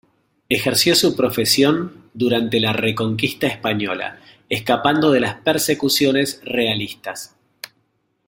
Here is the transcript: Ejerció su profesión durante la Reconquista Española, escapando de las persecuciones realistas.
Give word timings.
Ejerció 0.49 0.95
su 0.95 1.15
profesión 1.15 2.09
durante 2.15 2.59
la 2.59 2.73
Reconquista 2.73 3.45
Española, 3.45 4.19
escapando 4.49 5.11
de 5.11 5.19
las 5.19 5.35
persecuciones 5.35 6.41
realistas. 6.43 7.35